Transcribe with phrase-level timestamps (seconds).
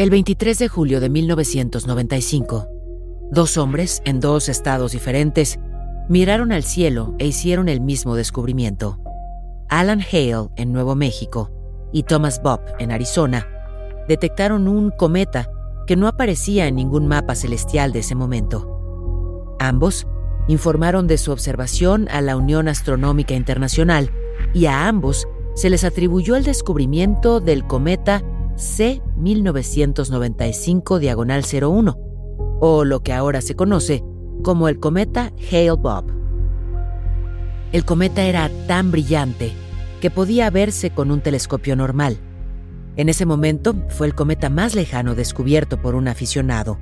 [0.00, 2.66] El 23 de julio de 1995,
[3.30, 5.60] dos hombres en dos estados diferentes
[6.08, 8.98] miraron al cielo e hicieron el mismo descubrimiento.
[9.68, 11.50] Alan Hale en Nuevo México
[11.92, 13.46] y Thomas Bob en Arizona
[14.08, 15.50] detectaron un cometa
[15.86, 19.54] que no aparecía en ningún mapa celestial de ese momento.
[19.58, 20.06] Ambos
[20.48, 24.10] informaron de su observación a la Unión Astronómica Internacional
[24.54, 28.24] y a ambos se les atribuyó el descubrimiento del cometa
[28.60, 31.98] C 1995 diagonal 01,
[32.60, 34.04] o lo que ahora se conoce
[34.44, 36.10] como el cometa Hale-Bopp.
[37.72, 39.52] El cometa era tan brillante
[40.02, 42.18] que podía verse con un telescopio normal.
[42.96, 46.78] En ese momento fue el cometa más lejano descubierto por un aficionado.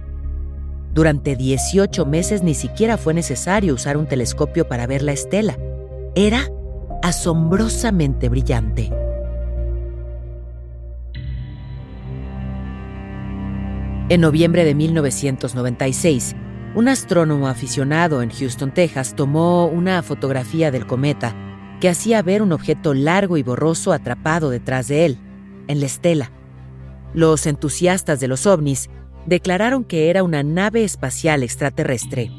[0.94, 5.56] Durante 18 meses ni siquiera fue necesario usar un telescopio para ver la estela.
[6.16, 6.50] Era
[7.02, 8.90] asombrosamente brillante.
[14.10, 16.34] En noviembre de 1996,
[16.74, 21.34] un astrónomo aficionado en Houston, Texas, tomó una fotografía del cometa
[21.78, 25.18] que hacía ver un objeto largo y borroso atrapado detrás de él,
[25.66, 26.32] en la estela.
[27.12, 28.88] Los entusiastas de los ovnis
[29.26, 32.30] declararon que era una nave espacial extraterrestre.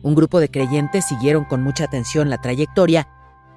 [0.00, 3.08] Un grupo de creyentes siguieron con mucha atención la trayectoria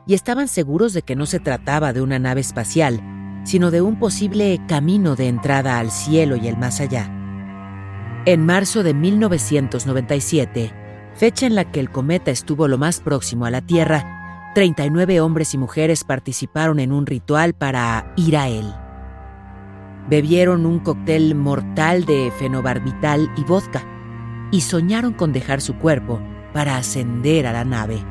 [0.06, 3.02] y estaban seguros de que no se trataba de una nave espacial,
[3.44, 7.12] sino de un posible camino de entrada al cielo y el más allá.
[8.26, 10.74] En marzo de 1997,
[11.16, 15.54] fecha en la que el cometa estuvo lo más próximo a la Tierra, 39 hombres
[15.54, 18.74] y mujeres participaron en un ritual para ir a él.
[20.10, 23.84] Bebieron un cóctel mortal de fenobarbital y vodka
[24.52, 26.20] y soñaron con dejar su cuerpo
[26.54, 28.04] para ascender a la nave.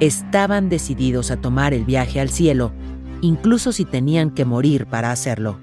[0.00, 2.72] Estaban decididos a tomar el viaje al cielo
[3.20, 5.58] incluso si tenían que morir para hacerlo.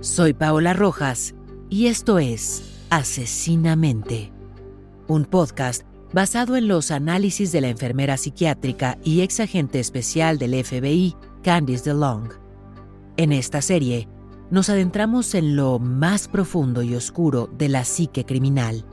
[0.00, 1.34] Soy Paola Rojas
[1.68, 4.32] y esto es Asesinamente,
[5.08, 5.82] un podcast
[6.12, 11.90] basado en los análisis de la enfermera psiquiátrica y ex agente especial del FBI, Candice
[11.90, 12.30] DeLong.
[13.16, 14.08] En esta serie,
[14.50, 18.84] nos adentramos en lo más profundo y oscuro de la psique criminal.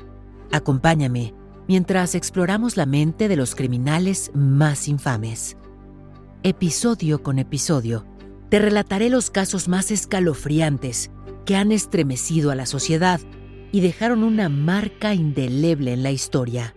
[0.51, 1.33] Acompáñame
[1.67, 5.57] mientras exploramos la mente de los criminales más infames.
[6.43, 8.05] Episodio con episodio,
[8.49, 11.11] te relataré los casos más escalofriantes
[11.45, 13.19] que han estremecido a la sociedad
[13.71, 16.75] y dejaron una marca indeleble en la historia.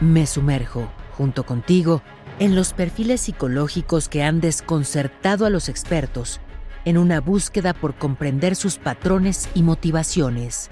[0.00, 2.02] Me sumerjo, junto contigo,
[2.40, 6.40] en los perfiles psicológicos que han desconcertado a los expertos
[6.86, 10.70] en una búsqueda por comprender sus patrones y motivaciones.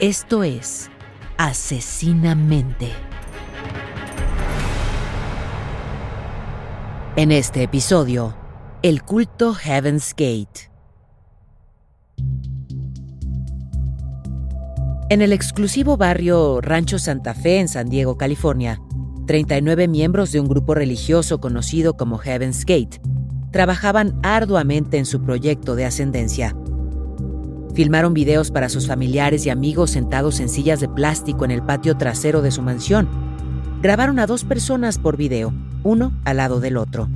[0.00, 0.90] Esto es
[1.36, 2.88] Asesinamente.
[7.16, 8.34] En este episodio,
[8.82, 10.70] el culto Heaven's Gate.
[15.10, 18.80] En el exclusivo barrio Rancho Santa Fe en San Diego, California,
[19.30, 23.00] 39 miembros de un grupo religioso conocido como Heaven's Gate
[23.52, 26.56] trabajaban arduamente en su proyecto de ascendencia.
[27.72, 31.96] Filmaron videos para sus familiares y amigos sentados en sillas de plástico en el patio
[31.96, 33.08] trasero de su mansión.
[33.80, 35.54] Grabaron a dos personas por video,
[35.84, 37.08] uno al lado del otro.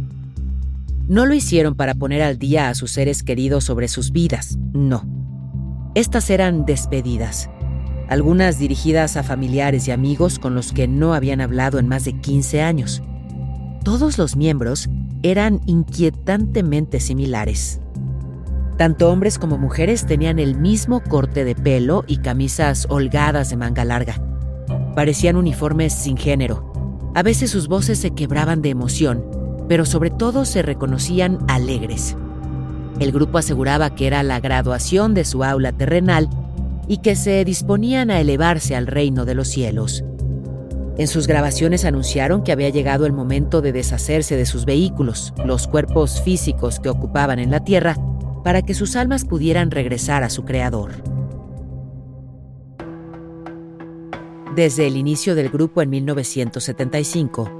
[1.09, 5.05] No lo hicieron para poner al día a sus seres queridos sobre sus vidas, no.
[5.97, 7.50] Estas eran despedidas,
[8.09, 12.12] algunas dirigidas a familiares y amigos con los que no habían hablado en más de
[12.12, 13.03] 15 años.
[13.83, 14.89] Todos los miembros
[15.23, 17.81] eran inquietantemente similares.
[18.77, 23.85] Tanto hombres como mujeres tenían el mismo corte de pelo y camisas holgadas de manga
[23.85, 24.21] larga.
[24.95, 26.73] Parecían uniformes sin género.
[27.15, 29.25] A veces sus voces se quebraban de emoción,
[29.69, 32.17] pero sobre todo se reconocían alegres.
[33.01, 36.29] El grupo aseguraba que era la graduación de su aula terrenal
[36.87, 40.05] y que se disponían a elevarse al reino de los cielos.
[40.97, 45.67] En sus grabaciones anunciaron que había llegado el momento de deshacerse de sus vehículos, los
[45.67, 47.97] cuerpos físicos que ocupaban en la Tierra,
[48.45, 50.93] para que sus almas pudieran regresar a su creador.
[54.55, 57.51] Desde el inicio del grupo en 1975,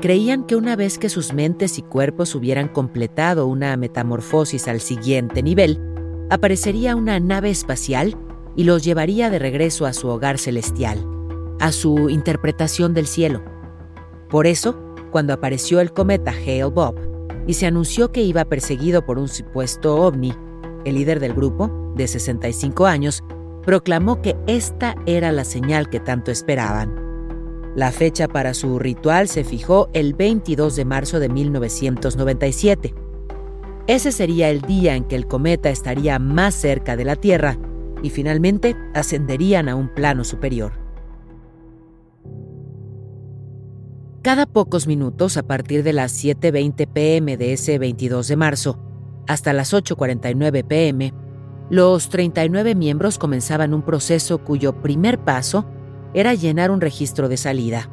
[0.00, 5.42] creían que una vez que sus mentes y cuerpos hubieran completado una metamorfosis al siguiente
[5.42, 5.80] nivel,
[6.30, 8.16] aparecería una nave espacial
[8.58, 11.06] y los llevaría de regreso a su hogar celestial
[11.60, 13.42] a su interpretación del cielo.
[14.28, 14.78] Por eso,
[15.10, 16.94] cuando apareció el cometa Hale Bob
[17.46, 20.34] y se anunció que iba perseguido por un supuesto ovni,
[20.84, 23.24] el líder del grupo, de 65 años,
[23.64, 26.94] proclamó que esta era la señal que tanto esperaban.
[27.74, 32.94] La fecha para su ritual se fijó el 22 de marzo de 1997.
[33.86, 37.58] Ese sería el día en que el cometa estaría más cerca de la Tierra
[38.02, 40.72] y finalmente ascenderían a un plano superior.
[44.22, 48.78] Cada pocos minutos, a partir de las 7.20 pm de ese 22 de marzo
[49.26, 51.14] hasta las 8.49 pm,
[51.70, 55.66] los 39 miembros comenzaban un proceso cuyo primer paso
[56.14, 57.90] era llenar un registro de salida.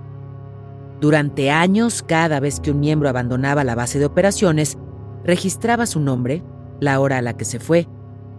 [1.01, 4.77] Durante años, cada vez que un miembro abandonaba la base de operaciones,
[5.25, 6.41] registraba su nombre,
[6.79, 7.87] la hora a la que se fue,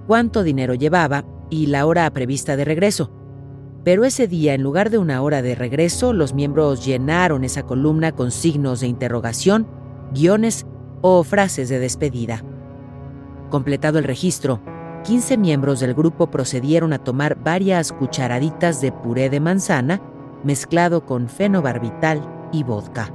[0.06, 3.10] cuánto dinero llevaba y la hora prevista de regreso,
[3.86, 8.10] pero ese día, en lugar de una hora de regreso, los miembros llenaron esa columna
[8.10, 9.68] con signos de interrogación,
[10.12, 10.66] guiones
[11.02, 12.42] o frases de despedida.
[13.48, 14.60] Completado el registro,
[15.04, 20.02] 15 miembros del grupo procedieron a tomar varias cucharaditas de puré de manzana
[20.42, 23.12] mezclado con fenobarbital y vodka.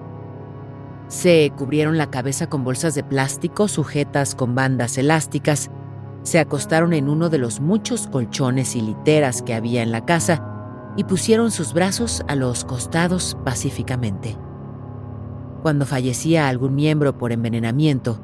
[1.09, 5.69] Se cubrieron la cabeza con bolsas de plástico sujetas con bandas elásticas,
[6.23, 10.93] se acostaron en uno de los muchos colchones y literas que había en la casa
[10.97, 14.37] y pusieron sus brazos a los costados pacíficamente.
[15.61, 18.19] Cuando fallecía algún miembro por envenenamiento,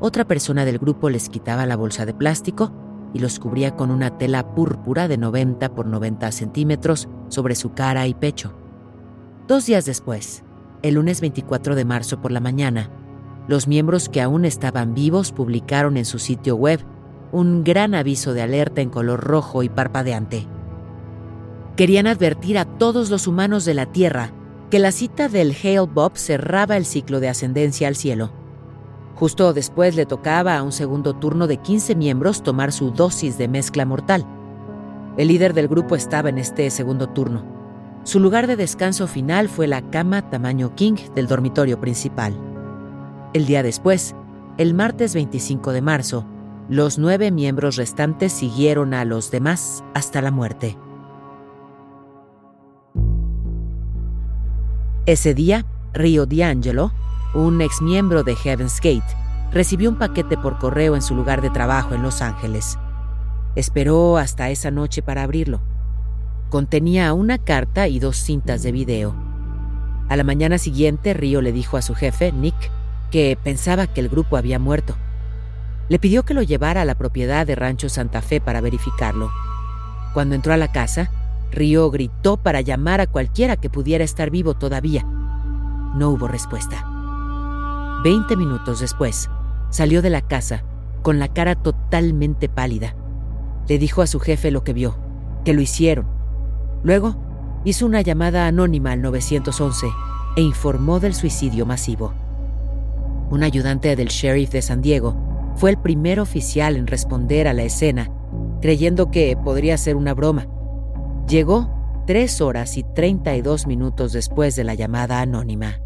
[0.00, 2.72] otra persona del grupo les quitaba la bolsa de plástico
[3.14, 8.06] y los cubría con una tela púrpura de 90 por 90 centímetros sobre su cara
[8.06, 8.54] y pecho.
[9.46, 10.44] Dos días después,
[10.82, 12.90] el lunes 24 de marzo por la mañana,
[13.48, 16.80] los miembros que aún estaban vivos publicaron en su sitio web
[17.32, 20.46] un gran aviso de alerta en color rojo y parpadeante.
[21.76, 24.30] Querían advertir a todos los humanos de la Tierra
[24.70, 28.32] que la cita del Hale Bob cerraba el ciclo de ascendencia al cielo.
[29.16, 33.48] Justo después le tocaba a un segundo turno de 15 miembros tomar su dosis de
[33.48, 34.26] mezcla mortal.
[35.16, 37.44] El líder del grupo estaba en este segundo turno.
[38.04, 42.34] Su lugar de descanso final fue la cama tamaño king del dormitorio principal.
[43.32, 44.14] El día después,
[44.58, 46.26] el martes 25 de marzo,
[46.68, 50.78] los nueve miembros restantes siguieron a los demás hasta la muerte.
[55.04, 56.92] Ese día, Rio D'Angelo,
[57.34, 59.02] un exmiembro de Heaven's Gate,
[59.52, 62.78] recibió un paquete por correo en su lugar de trabajo en Los Ángeles.
[63.56, 65.60] Esperó hasta esa noche para abrirlo.
[66.48, 69.14] Contenía una carta y dos cintas de video.
[70.08, 72.70] A la mañana siguiente, Río le dijo a su jefe, Nick,
[73.10, 74.94] que pensaba que el grupo había muerto.
[75.92, 79.30] Le pidió que lo llevara a la propiedad de Rancho Santa Fe para verificarlo.
[80.14, 81.10] Cuando entró a la casa,
[81.50, 85.02] Río gritó para llamar a cualquiera que pudiera estar vivo todavía.
[85.02, 86.82] No hubo respuesta.
[88.02, 89.28] Veinte minutos después,
[89.68, 90.64] salió de la casa
[91.02, 92.94] con la cara totalmente pálida.
[93.68, 94.96] Le dijo a su jefe lo que vio,
[95.44, 96.06] que lo hicieron.
[96.82, 97.16] Luego,
[97.66, 99.88] hizo una llamada anónima al 911
[100.36, 102.14] e informó del suicidio masivo.
[103.28, 105.31] Un ayudante del sheriff de San Diego
[105.62, 108.10] fue el primer oficial en responder a la escena,
[108.60, 110.48] creyendo que podría ser una broma
[111.28, 115.80] Llegó tres horas y 32 minutos después de la llamada anónima.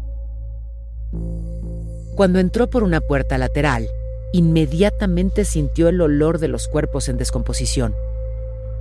[2.15, 3.87] Cuando entró por una puerta lateral,
[4.33, 7.93] inmediatamente sintió el olor de los cuerpos en descomposición.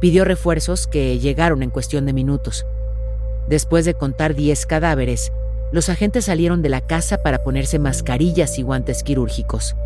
[0.00, 2.64] Pidió refuerzos que llegaron en cuestión de minutos.
[3.50, 5.30] Después de contar 10 cadáveres,
[5.72, 9.76] los agentes salieron de la casa para ponerse mascarillas y guantes quirúrgicos.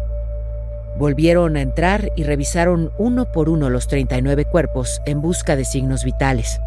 [0.98, 6.04] Volvieron a entrar y revisaron uno por uno los 39 cuerpos en busca de signos
[6.04, 6.60] vitales.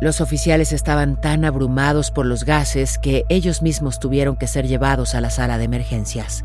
[0.00, 5.14] Los oficiales estaban tan abrumados por los gases que ellos mismos tuvieron que ser llevados
[5.14, 6.44] a la sala de emergencias.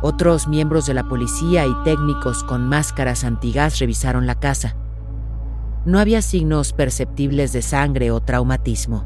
[0.00, 4.76] Otros miembros de la policía y técnicos con máscaras antigas revisaron la casa.
[5.84, 9.04] No había signos perceptibles de sangre o traumatismo.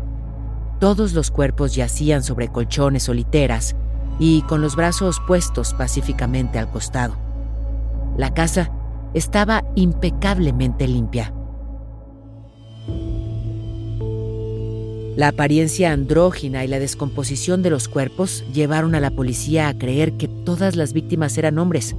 [0.78, 3.75] Todos los cuerpos yacían sobre colchones o literas
[4.18, 7.14] y con los brazos puestos pacíficamente al costado.
[8.16, 8.70] La casa
[9.14, 11.32] estaba impecablemente limpia.
[15.16, 20.12] La apariencia andrógina y la descomposición de los cuerpos llevaron a la policía a creer
[20.18, 21.96] que todas las víctimas eran hombres,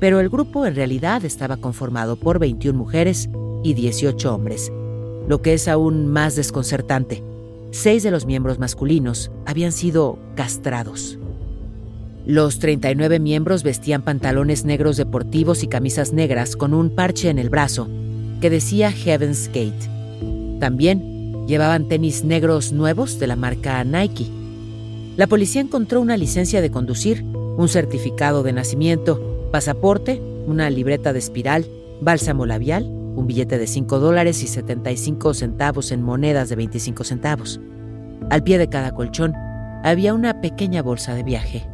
[0.00, 3.30] pero el grupo en realidad estaba conformado por 21 mujeres
[3.62, 4.72] y 18 hombres,
[5.28, 7.22] lo que es aún más desconcertante.
[7.70, 11.19] Seis de los miembros masculinos habían sido castrados.
[12.26, 17.50] Los 39 miembros vestían pantalones negros deportivos y camisas negras con un parche en el
[17.50, 17.88] brazo
[18.40, 19.88] que decía Heaven's Gate.
[20.60, 21.10] También
[21.50, 24.28] Llevaban tenis negros nuevos de la marca Nike.
[25.16, 31.18] La policía encontró una licencia de conducir, un certificado de nacimiento, pasaporte, una libreta de
[31.18, 31.66] espiral,
[32.00, 37.60] bálsamo labial, un billete de 5 dólares y 75 centavos en monedas de 25 centavos.
[38.30, 39.34] Al pie de cada colchón
[39.82, 41.69] había una pequeña bolsa de viaje.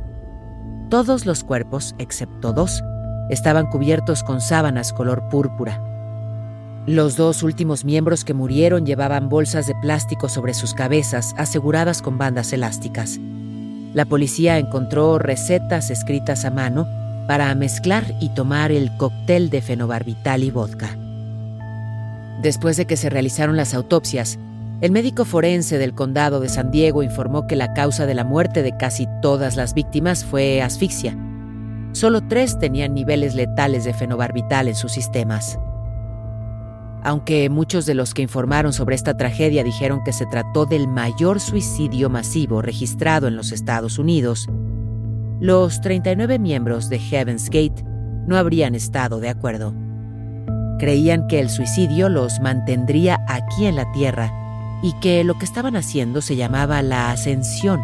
[0.89, 2.85] Todos los cuerpos, excepto dos,
[3.29, 5.83] estaban cubiertos con sábanas color púrpura.
[6.87, 12.19] Los dos últimos miembros que murieron llevaban bolsas de plástico sobre sus cabezas aseguradas con
[12.19, 13.19] bandas elásticas.
[13.95, 16.87] La policía encontró recetas escritas a mano
[17.27, 20.97] para mezclar y tomar el cóctel de fenobarbital y vodka.
[22.43, 24.39] Después de que se realizaron las autopsias,
[24.83, 28.63] el médico forense del condado de San Diego informó que la causa de la muerte
[28.63, 31.17] de casi todas las víctimas fue asfixia.
[31.93, 35.59] Solo tres tenían niveles letales de fenobarbital en sus sistemas.
[37.03, 41.41] Aunque muchos de los que informaron sobre esta tragedia dijeron que se trató del mayor
[41.41, 44.47] suicidio masivo registrado en los Estados Unidos,
[45.41, 47.83] los 39 miembros de Heaven's Gate
[48.27, 49.75] no habrían estado de acuerdo.
[50.79, 54.46] Creían que el suicidio los mantendría aquí en la Tierra
[54.87, 57.81] y que lo que estaban haciendo se llamaba la ascensión.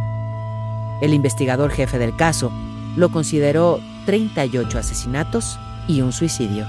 [1.00, 2.52] El investigador jefe del caso
[2.94, 6.64] lo consideró 38 asesinatos y un suicidio.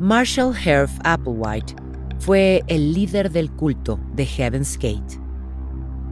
[0.00, 1.87] Marshall Herf Applewhite
[2.28, 5.18] fue el líder del culto de Heaven's Gate.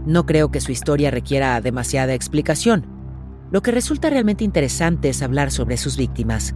[0.07, 2.87] No creo que su historia requiera demasiada explicación.
[3.51, 6.55] Lo que resulta realmente interesante es hablar sobre sus víctimas,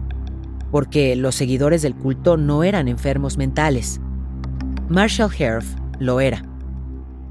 [0.71, 4.01] porque los seguidores del culto no eran enfermos mentales.
[4.89, 6.43] Marshall Herf lo era.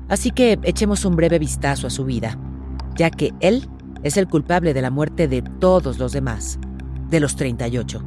[0.08, 2.38] Así que echemos un breve vistazo a su vida,
[2.94, 3.68] ya que él
[4.04, 6.60] es el culpable de la muerte de todos los demás,
[7.08, 8.04] de los 38.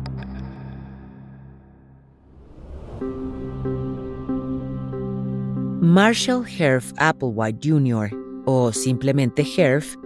[5.83, 8.09] Marshall Herf Applewhite Jr.,
[8.45, 9.97] o simplemente Herf,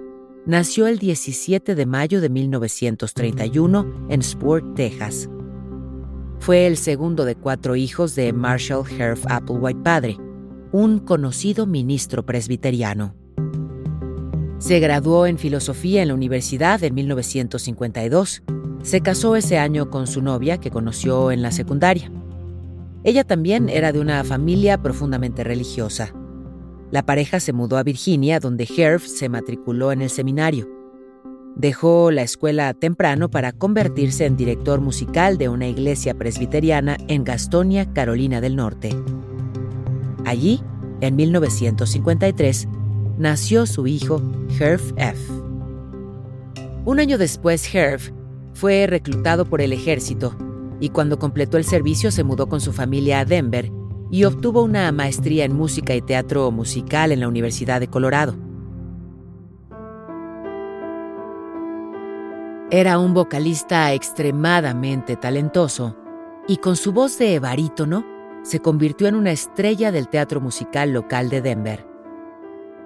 [0.47, 5.29] nació el 17 de mayo de 1931 en Sport, Texas.
[6.39, 10.17] Fue el segundo de cuatro hijos de Marshall Herf Applewhite padre,
[10.71, 13.13] un conocido ministro presbiteriano.
[14.57, 18.41] Se graduó en filosofía en la universidad en 1952.
[18.81, 22.11] Se casó ese año con su novia que conoció en la secundaria.
[23.07, 26.13] Ella también era de una familia profundamente religiosa.
[26.91, 30.67] La pareja se mudó a Virginia, donde Herf se matriculó en el seminario.
[31.55, 37.93] Dejó la escuela temprano para convertirse en director musical de una iglesia presbiteriana en Gastonia,
[37.93, 38.89] Carolina del Norte.
[40.25, 40.61] Allí,
[40.99, 42.67] en 1953,
[43.17, 44.21] nació su hijo,
[44.59, 45.31] Herf F.
[46.83, 48.11] Un año después, Herf
[48.53, 50.35] fue reclutado por el ejército
[50.79, 53.71] y cuando completó el servicio se mudó con su familia a Denver
[54.09, 58.35] y obtuvo una maestría en música y teatro musical en la Universidad de Colorado.
[62.69, 65.95] Era un vocalista extremadamente talentoso
[66.47, 68.05] y con su voz de barítono
[68.43, 71.87] se convirtió en una estrella del teatro musical local de Denver.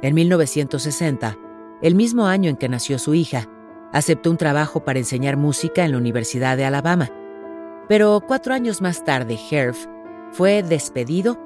[0.01, 1.37] En 1960,
[1.81, 3.47] el mismo año en que nació su hija,
[3.91, 7.11] aceptó un trabajo para enseñar música en la Universidad de Alabama
[7.91, 9.85] pero cuatro años más tarde, Herf
[10.31, 11.37] fue despedido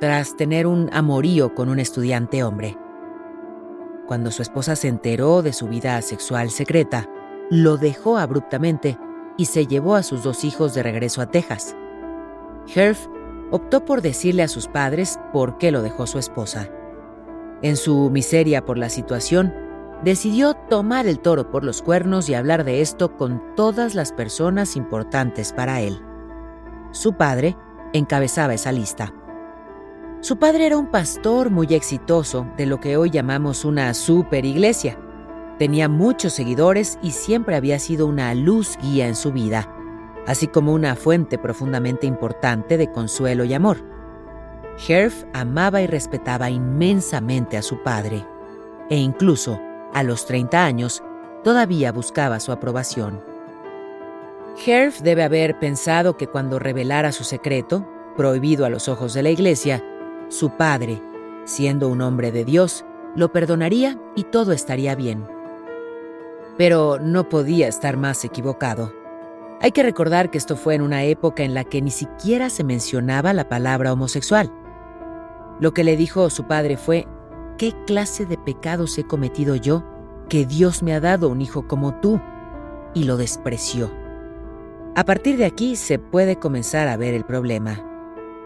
[0.00, 2.78] tras tener un amorío con un estudiante hombre.
[4.06, 7.06] Cuando su esposa se enteró de su vida sexual secreta,
[7.50, 8.98] lo dejó abruptamente
[9.36, 11.76] y se llevó a sus dos hijos de regreso a Texas.
[12.74, 13.06] Herf
[13.50, 16.70] optó por decirle a sus padres por qué lo dejó su esposa.
[17.60, 19.52] En su miseria por la situación,
[20.04, 24.76] decidió tomar el toro por los cuernos y hablar de esto con todas las personas
[24.76, 26.00] importantes para él.
[26.92, 27.56] Su padre
[27.92, 29.12] encabezaba esa lista.
[30.20, 34.98] Su padre era un pastor muy exitoso de lo que hoy llamamos una super iglesia.
[35.58, 39.74] Tenía muchos seguidores y siempre había sido una luz guía en su vida,
[40.26, 43.78] así como una fuente profundamente importante de consuelo y amor.
[44.88, 48.26] Herf amaba y respetaba inmensamente a su padre,
[48.88, 49.60] e incluso,
[49.92, 51.02] a los 30 años,
[51.44, 53.22] todavía buscaba su aprobación.
[54.64, 59.30] Herf debe haber pensado que cuando revelara su secreto, prohibido a los ojos de la
[59.30, 59.82] iglesia,
[60.28, 61.00] su padre,
[61.44, 62.84] siendo un hombre de Dios,
[63.16, 65.26] lo perdonaría y todo estaría bien.
[66.56, 68.92] Pero no podía estar más equivocado.
[69.62, 72.64] Hay que recordar que esto fue en una época en la que ni siquiera se
[72.64, 74.52] mencionaba la palabra homosexual.
[75.58, 77.06] Lo que le dijo su padre fue,
[77.60, 79.84] ¿qué clase de pecados he cometido yo
[80.30, 82.18] que Dios me ha dado un hijo como tú?
[82.94, 83.92] Y lo despreció.
[84.96, 87.84] A partir de aquí se puede comenzar a ver el problema.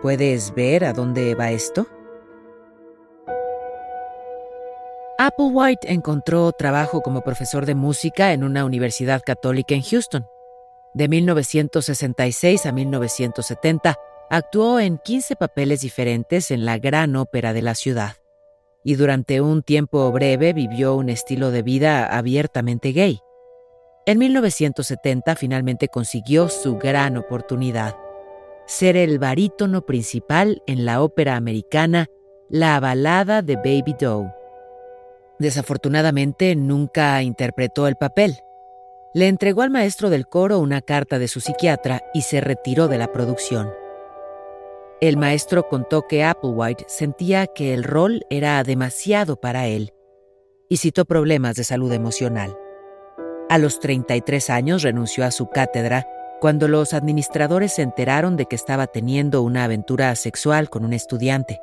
[0.03, 1.87] ¿Puedes ver a dónde va esto?
[5.17, 10.27] Applewhite encontró trabajo como profesor de música en una universidad católica en Houston.
[10.93, 13.97] De 1966 a 1970
[14.29, 18.17] actuó en 15 papeles diferentes en la gran ópera de la ciudad.
[18.85, 23.21] Y durante un tiempo breve vivió un estilo de vida abiertamente gay.
[24.07, 27.97] En 1970 finalmente consiguió su gran oportunidad,
[28.67, 32.09] ser el barítono principal en la ópera americana
[32.51, 34.31] La balada de Baby Doe.
[35.39, 38.37] Desafortunadamente nunca interpretó el papel.
[39.15, 42.99] Le entregó al maestro del coro una carta de su psiquiatra y se retiró de
[42.99, 43.84] la producción.
[45.01, 49.93] El maestro contó que Applewhite sentía que el rol era demasiado para él
[50.69, 52.57] y citó problemas de salud emocional.
[53.49, 56.07] A los 33 años renunció a su cátedra
[56.41, 61.61] cuando los administradores se enteraron de que estaba teniendo una aventura sexual con un estudiante.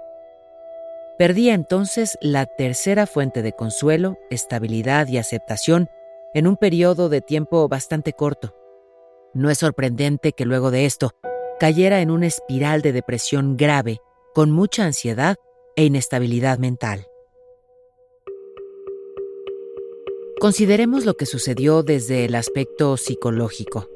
[1.18, 5.88] Perdía entonces la tercera fuente de consuelo, estabilidad y aceptación
[6.34, 8.56] en un periodo de tiempo bastante corto.
[9.34, 11.14] No es sorprendente que luego de esto
[11.62, 14.00] cayera en una espiral de depresión grave,
[14.34, 15.36] con mucha ansiedad
[15.76, 17.06] e inestabilidad mental.
[20.40, 23.88] Consideremos lo que sucedió desde el aspecto psicológico.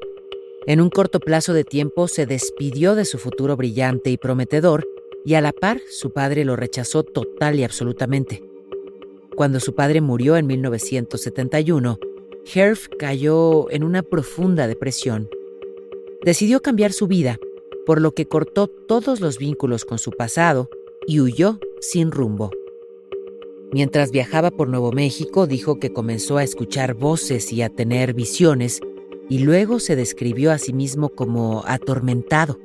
[0.68, 4.86] En un corto plazo de tiempo se despidió de su futuro brillante y prometedor
[5.24, 8.44] y a la par su padre lo rechazó total y absolutamente.
[9.34, 11.98] Cuando su padre murió en 1971,
[12.54, 15.28] Herf cayó en una profunda depresión.
[16.22, 17.40] Decidió cambiar su vida,
[17.86, 20.68] por lo que cortó todos los vínculos con su pasado
[21.06, 22.50] y huyó sin rumbo.
[23.72, 28.80] Mientras viajaba por Nuevo México, dijo que comenzó a escuchar voces y a tener visiones,
[29.28, 32.58] y luego se describió a sí mismo como atormentado.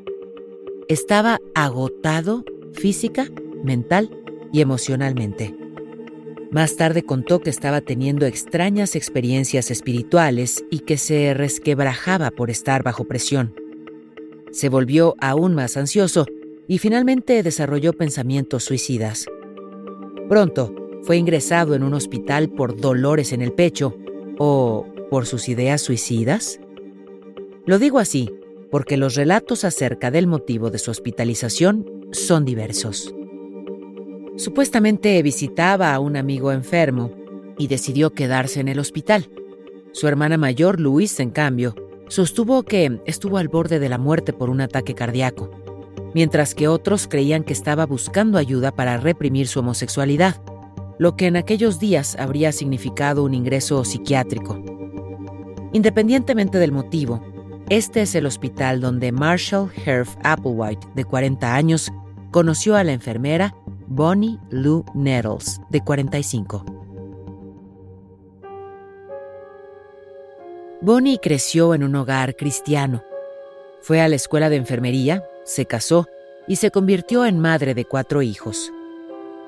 [0.88, 3.27] Estaba agotado física,
[3.63, 4.10] mental
[4.51, 5.55] y emocionalmente.
[6.51, 12.84] Más tarde contó que estaba teniendo extrañas experiencias espirituales y que se resquebrajaba por estar
[12.84, 13.61] bajo presión.
[14.51, 16.25] Se volvió aún más ansioso
[16.67, 19.25] y finalmente desarrolló pensamientos suicidas.
[20.29, 23.95] Pronto fue ingresado en un hospital por dolores en el pecho
[24.37, 26.59] o por sus ideas suicidas.
[27.65, 28.29] Lo digo así
[28.71, 33.13] porque los relatos acerca del motivo de su hospitalización son diversos.
[34.37, 37.11] Supuestamente visitaba a un amigo enfermo
[37.57, 39.29] y decidió quedarse en el hospital.
[39.91, 41.75] Su hermana mayor, Luis, en cambio,
[42.12, 45.50] sostuvo que estuvo al borde de la muerte por un ataque cardíaco,
[46.13, 50.36] mientras que otros creían que estaba buscando ayuda para reprimir su homosexualidad,
[51.00, 54.62] lo que en aquellos días habría significado un ingreso psiquiátrico.
[55.71, 57.24] Independientemente del motivo,
[57.69, 61.93] este es el hospital donde Marshall Herf Applewhite, de 40 años,
[62.32, 63.56] conoció a la enfermera
[63.88, 66.81] Bonnie Lou Nettles, de 45.
[70.84, 73.04] Bonnie creció en un hogar cristiano.
[73.82, 76.08] Fue a la escuela de enfermería, se casó
[76.48, 78.72] y se convirtió en madre de cuatro hijos.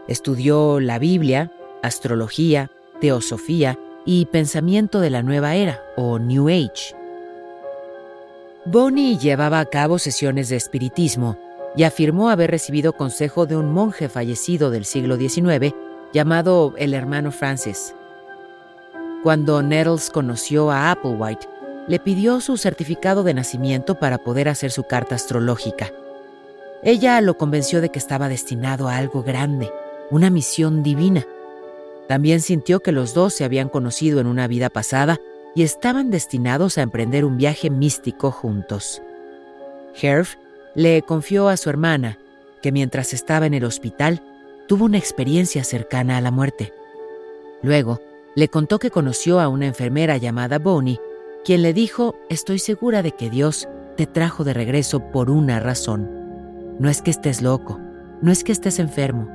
[0.07, 2.69] Estudió la Biblia, astrología,
[3.01, 6.95] teosofía y pensamiento de la nueva era o New Age.
[8.65, 11.39] Bonnie llevaba a cabo sesiones de espiritismo
[11.75, 15.73] y afirmó haber recibido consejo de un monje fallecido del siglo XIX
[16.13, 17.95] llamado el hermano Francis.
[19.23, 21.47] Cuando Nettles conoció a Applewhite,
[21.87, 25.93] le pidió su certificado de nacimiento para poder hacer su carta astrológica.
[26.83, 29.71] Ella lo convenció de que estaba destinado a algo grande,
[30.11, 31.25] una misión divina.
[32.09, 35.21] También sintió que los dos se habían conocido en una vida pasada
[35.55, 39.01] y estaban destinados a emprender un viaje místico juntos.
[40.01, 40.35] Herf
[40.75, 42.17] le confió a su hermana
[42.61, 44.21] que mientras estaba en el hospital
[44.67, 46.73] tuvo una experiencia cercana a la muerte.
[47.61, 48.01] Luego,
[48.35, 50.99] le contó que conoció a una enfermera llamada Bonnie,
[51.45, 56.09] quien le dijo, estoy segura de que Dios te trajo de regreso por una razón.
[56.79, 57.79] No es que estés loco,
[58.21, 59.29] no es que estés enfermo,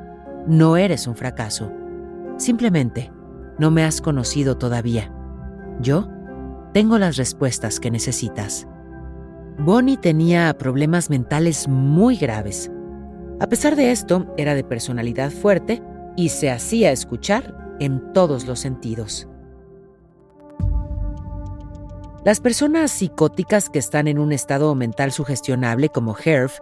[0.46, 1.70] no eres un fracaso.
[2.38, 3.12] Simplemente,
[3.58, 5.12] no me has conocido todavía.
[5.80, 6.08] Yo
[6.72, 8.66] tengo las respuestas que necesitas.
[9.58, 12.70] Bonnie tenía problemas mentales muy graves.
[13.40, 15.82] A pesar de esto, era de personalidad fuerte
[16.16, 19.28] y se hacía escuchar en todos los sentidos.
[22.24, 26.58] Las personas psicóticas que están en un estado mental sugestionable como Herf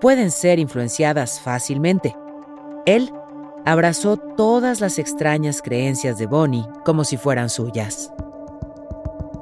[0.00, 2.14] pueden ser influenciadas fácilmente.
[2.84, 3.10] Él
[3.64, 8.12] abrazó todas las extrañas creencias de Bonnie como si fueran suyas.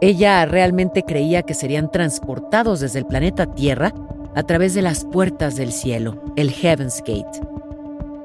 [0.00, 3.92] Ella realmente creía que serían transportados desde el planeta Tierra
[4.34, 7.40] a través de las puertas del cielo, el Heaven's Gate.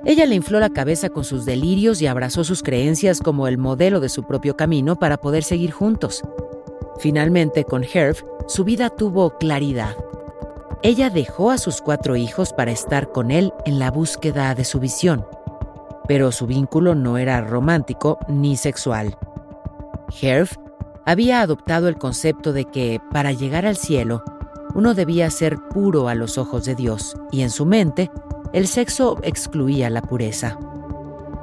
[0.05, 3.99] Ella le infló la cabeza con sus delirios y abrazó sus creencias como el modelo
[3.99, 6.23] de su propio camino para poder seguir juntos.
[6.99, 8.15] Finalmente, con Herb,
[8.47, 9.95] su vida tuvo claridad.
[10.81, 14.79] Ella dejó a sus cuatro hijos para estar con él en la búsqueda de su
[14.79, 15.25] visión,
[16.07, 19.17] pero su vínculo no era romántico ni sexual.
[20.21, 20.47] Herb
[21.05, 24.23] había adoptado el concepto de que, para llegar al cielo,
[24.73, 28.09] uno debía ser puro a los ojos de Dios, y en su mente,
[28.51, 30.57] el sexo excluía la pureza.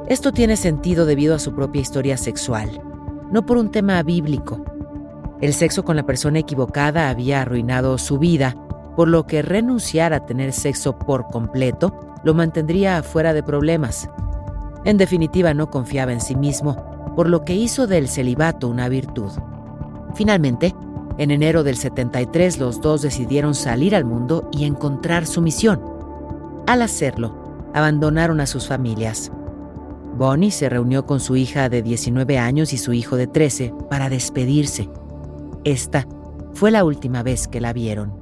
[0.09, 2.81] Esto tiene sentido debido a su propia historia sexual,
[3.31, 4.64] no por un tema bíblico.
[5.40, 8.57] El sexo con la persona equivocada había arruinado su vida,
[8.97, 14.09] por lo que renunciar a tener sexo por completo lo mantendría fuera de problemas.
[14.85, 19.31] En definitiva, no confiaba en sí mismo, por lo que hizo del celibato una virtud.
[20.14, 20.75] Finalmente,
[21.19, 25.95] en enero del 73 los dos decidieron salir al mundo y encontrar su misión.
[26.66, 29.31] Al hacerlo, abandonaron a sus familias.
[30.16, 34.09] Bonnie se reunió con su hija de 19 años y su hijo de 13 para
[34.09, 34.88] despedirse.
[35.64, 36.07] Esta
[36.55, 38.14] fue la última vez que la vieron.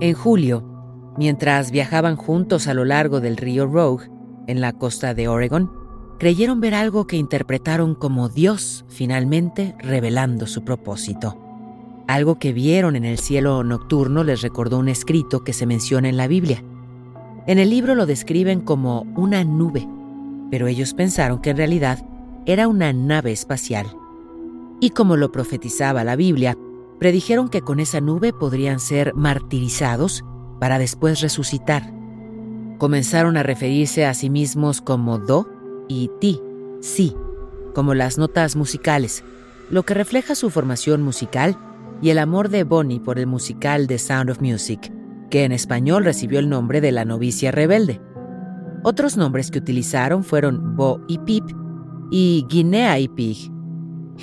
[0.00, 0.62] En julio,
[1.16, 4.10] mientras viajaban juntos a lo largo del río Rogue,
[4.46, 5.70] en la costa de Oregon,
[6.18, 11.41] creyeron ver algo que interpretaron como Dios finalmente revelando su propósito.
[12.12, 16.18] Algo que vieron en el cielo nocturno les recordó un escrito que se menciona en
[16.18, 16.62] la Biblia.
[17.46, 19.88] En el libro lo describen como una nube,
[20.50, 22.04] pero ellos pensaron que en realidad
[22.44, 23.96] era una nave espacial.
[24.78, 26.54] Y como lo profetizaba la Biblia,
[26.98, 30.22] predijeron que con esa nube podrían ser martirizados
[30.60, 31.94] para después resucitar.
[32.76, 35.48] Comenzaron a referirse a sí mismos como Do,
[35.88, 36.42] y ti,
[36.82, 37.16] sí,
[37.74, 39.24] como las notas musicales,
[39.70, 41.56] lo que refleja su formación musical
[42.02, 44.92] y el amor de Bonnie por el musical The Sound of Music,
[45.30, 48.00] que en español recibió el nombre de La novicia rebelde.
[48.82, 51.44] Otros nombres que utilizaron fueron Bo y Pip
[52.10, 53.50] y Guinea y Pig.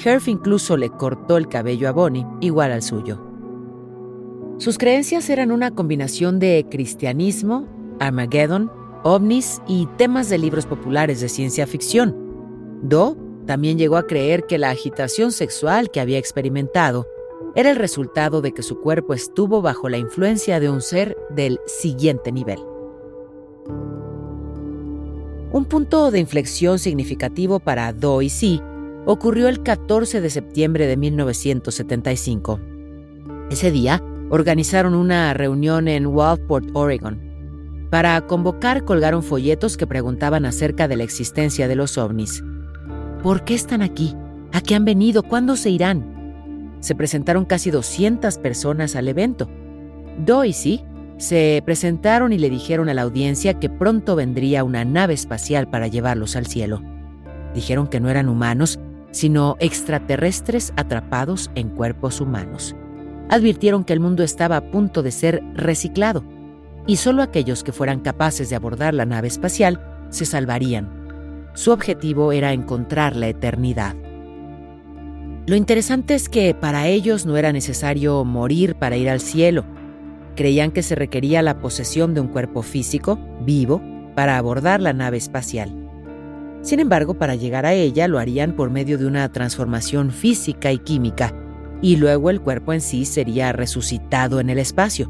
[0.03, 3.25] Herf incluso le cortó el cabello a Bonnie, igual al suyo.
[4.57, 7.65] Sus creencias eran una combinación de cristianismo,
[8.01, 8.69] Armageddon,
[9.03, 12.13] ovnis y temas de libros populares de ciencia ficción.
[12.83, 17.07] Do también llegó a creer que la agitación sexual que había experimentado
[17.55, 21.59] era el resultado de que su cuerpo estuvo bajo la influencia de un ser del
[21.65, 22.59] siguiente nivel.
[25.51, 28.61] Un punto de inflexión significativo para Do y Si
[29.05, 32.59] ocurrió el 14 de septiembre de 1975.
[33.49, 37.19] Ese día organizaron una reunión en Waldport, Oregon,
[37.89, 42.43] para convocar colgaron folletos que preguntaban acerca de la existencia de los ovnis.
[43.23, 44.15] ¿Por qué están aquí?
[44.53, 45.23] ¿A qué han venido?
[45.23, 46.18] ¿Cuándo se irán?
[46.79, 49.49] Se presentaron casi 200 personas al evento.
[50.25, 50.83] Doisy
[51.17, 55.87] se presentaron y le dijeron a la audiencia que pronto vendría una nave espacial para
[55.87, 56.81] llevarlos al cielo.
[57.53, 58.79] Dijeron que no eran humanos,
[59.11, 62.75] sino extraterrestres atrapados en cuerpos humanos.
[63.29, 66.23] Advirtieron que el mundo estaba a punto de ser reciclado
[66.87, 70.89] y solo aquellos que fueran capaces de abordar la nave espacial se salvarían.
[71.53, 73.95] Su objetivo era encontrar la eternidad.
[75.45, 79.65] Lo interesante es que para ellos no era necesario morir para ir al cielo.
[80.35, 83.81] Creían que se requería la posesión de un cuerpo físico, vivo,
[84.15, 85.73] para abordar la nave espacial.
[86.61, 90.79] Sin embargo, para llegar a ella lo harían por medio de una transformación física y
[90.79, 91.33] química,
[91.81, 95.09] y luego el cuerpo en sí sería resucitado en el espacio.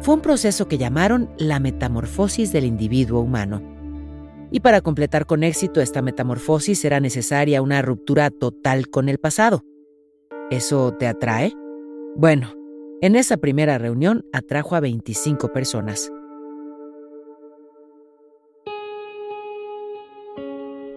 [0.00, 3.77] Fue un proceso que llamaron la metamorfosis del individuo humano.
[4.50, 9.62] Y para completar con éxito esta metamorfosis era necesaria una ruptura total con el pasado.
[10.50, 11.52] ¿Eso te atrae?
[12.16, 12.54] Bueno,
[13.02, 16.10] en esa primera reunión atrajo a 25 personas.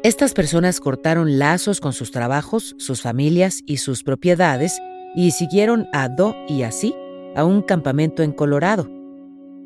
[0.04, 4.80] Estas personas cortaron lazos con sus trabajos, sus familias y sus propiedades
[5.16, 6.96] y siguieron a Do y así
[7.36, 8.90] a un campamento en Colorado.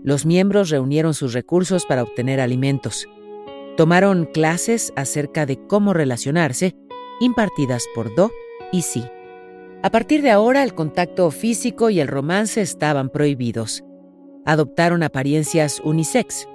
[0.03, 3.07] Los miembros reunieron sus recursos para obtener alimentos.
[3.77, 6.75] Tomaron clases acerca de cómo relacionarse,
[7.19, 8.31] impartidas por Do
[8.71, 9.03] y Si.
[9.83, 13.83] A partir de ahora, el contacto físico y el romance estaban prohibidos.
[14.45, 16.47] Adoptaron apariencias unisex.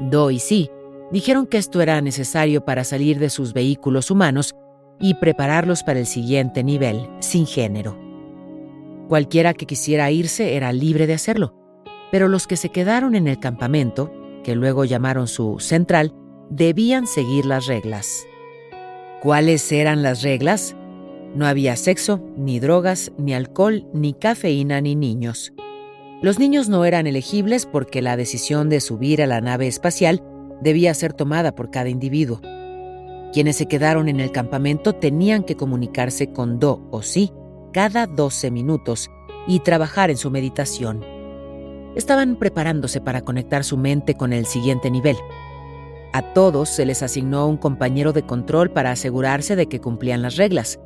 [0.00, 0.70] Do y Si
[1.10, 4.54] dijeron que esto era necesario para salir de sus vehículos humanos
[5.00, 7.98] y prepararlos para el siguiente nivel, sin género.
[9.08, 11.54] Cualquiera que quisiera irse era libre de hacerlo,
[12.10, 16.14] pero los que se quedaron en el campamento, que luego llamaron su central,
[16.50, 18.26] debían seguir las reglas.
[19.22, 20.76] ¿Cuáles eran las reglas?
[21.34, 25.52] No había sexo, ni drogas, ni alcohol, ni cafeína, ni niños.
[26.22, 30.22] Los niños no eran elegibles porque la decisión de subir a la nave espacial
[30.62, 32.40] debía ser tomada por cada individuo.
[33.32, 37.32] Quienes se quedaron en el campamento tenían que comunicarse con Do o Si
[37.72, 39.10] cada 12 minutos
[39.48, 41.04] y trabajar en su meditación.
[41.96, 45.16] Estaban preparándose para conectar su mente con el siguiente nivel.
[46.14, 50.36] A todos se les asignó un compañero de control para asegurarse de que cumplían las
[50.36, 50.78] reglas.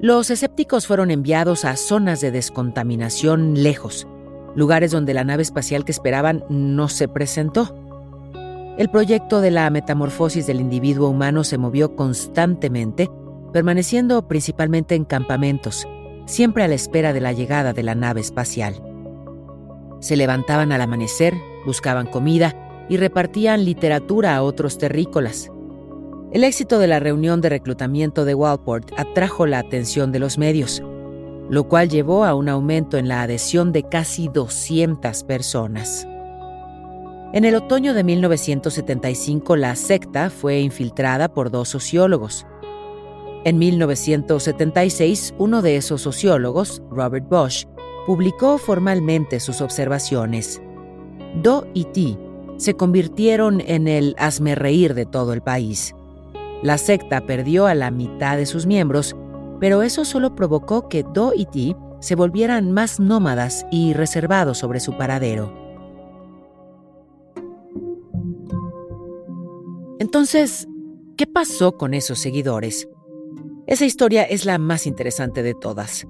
[0.00, 4.06] Los escépticos fueron enviados a zonas de descontaminación lejos,
[4.54, 7.74] lugares donde la nave espacial que esperaban no se presentó.
[8.78, 13.10] El proyecto de la metamorfosis del individuo humano se movió constantemente,
[13.52, 15.88] permaneciendo principalmente en campamentos,
[16.26, 18.80] siempre a la espera de la llegada de la nave espacial.
[19.98, 21.34] Se levantaban al amanecer,
[21.66, 25.50] buscaban comida y repartían literatura a otros terrícolas.
[26.32, 30.82] El éxito de la reunión de reclutamiento de Walport atrajo la atención de los medios,
[31.50, 36.06] lo cual llevó a un aumento en la adhesión de casi 200 personas.
[37.34, 42.46] En el otoño de 1975 la secta fue infiltrada por dos sociólogos.
[43.44, 47.66] En 1976, uno de esos sociólogos, Robert Bosch,
[48.06, 50.62] publicó formalmente sus observaciones.
[51.42, 52.18] Do y Ti
[52.62, 54.14] se convirtieron en el
[54.54, 55.96] reír de todo el país.
[56.62, 59.16] La secta perdió a la mitad de sus miembros,
[59.58, 64.78] pero eso solo provocó que Do y Ti se volvieran más nómadas y reservados sobre
[64.78, 65.52] su paradero.
[69.98, 70.68] Entonces,
[71.16, 72.88] ¿qué pasó con esos seguidores?
[73.66, 76.06] Esa historia es la más interesante de todas.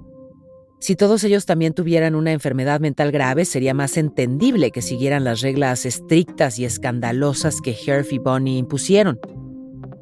[0.83, 5.39] Si todos ellos también tuvieran una enfermedad mental grave, sería más entendible que siguieran las
[5.39, 9.17] reglas estrictas y escandalosas que Herf y Bonnie impusieron.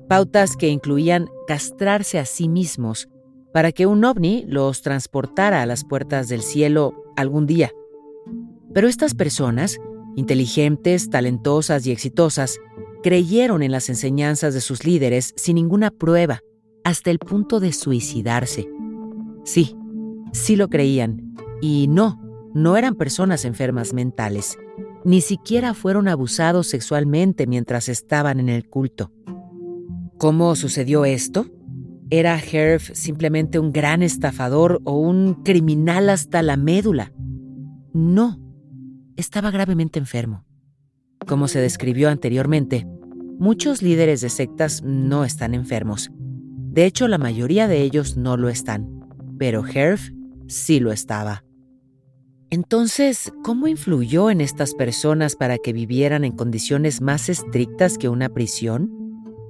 [0.10, 3.10] Pautas que incluían castrarse a sí mismos
[3.54, 7.70] para que un ovni los transportara a las puertas del cielo algún día.
[8.74, 9.78] Pero estas personas,
[10.15, 12.58] inteligentes, talentosas y exitosas,
[13.04, 16.39] creyeron en las enseñanzas de sus líderes sin ninguna prueba,
[16.84, 18.67] hasta el punto de suicidarse.
[19.44, 19.76] Sí,
[20.32, 21.36] sí lo creían.
[21.62, 22.22] Y no,
[22.54, 24.58] no eran personas enfermas mentales.
[25.04, 29.12] Ni siquiera fueron abusados sexualmente mientras estaban en el culto.
[30.17, 31.48] ¿Cómo sucedió esto?
[32.10, 37.13] ¿Era Herf simplemente un gran estafador o un criminal hasta la médula?
[37.94, 38.38] No,
[39.15, 40.46] estaba gravemente enfermo.
[41.26, 42.86] Como se describió anteriormente,
[43.39, 46.12] muchos líderes de sectas no están enfermos.
[46.72, 48.88] De hecho, la mayoría de ellos no lo están.
[49.38, 50.12] Pero Herf
[50.51, 51.43] sí lo estaba.
[52.49, 58.27] Entonces, ¿cómo influyó en estas personas para que vivieran en condiciones más estrictas que una
[58.29, 58.91] prisión?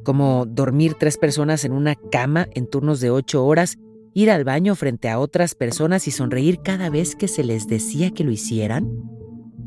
[0.05, 3.77] Como dormir tres personas en una cama en turnos de ocho horas,
[4.13, 8.11] ir al baño frente a otras personas y sonreír cada vez que se les decía
[8.11, 8.91] que lo hicieran?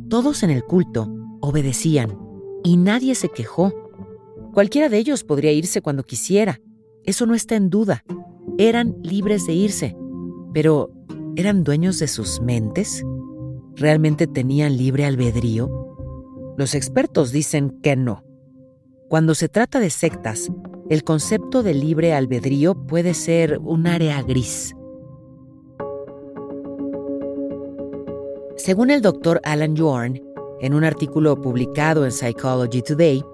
[0.09, 2.17] Todos en el culto obedecían
[2.63, 3.73] y nadie se quejó.
[4.53, 6.61] Cualquiera de ellos podría irse cuando quisiera.
[7.03, 8.05] Eso no está en duda.
[8.59, 9.97] Eran libres de irse.
[10.53, 10.93] Pero
[11.37, 13.03] ¿Eran dueños de sus mentes?
[13.75, 15.69] ¿Realmente tenían libre albedrío?
[16.57, 18.25] Los expertos dicen que no.
[19.09, 20.53] Cuando se trata de sectas,
[20.89, 24.77] el concepto de libre albedrío puede ser un área gris.
[28.57, 30.23] Según el doctor Alan Yorn,
[30.61, 33.25] en un artículo publicado en Psychology Today,